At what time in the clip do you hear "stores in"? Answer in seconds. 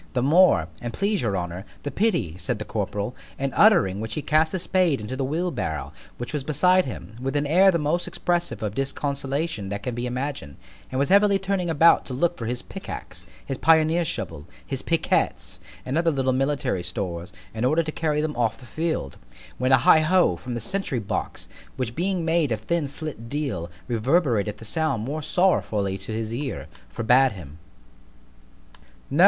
16.81-17.63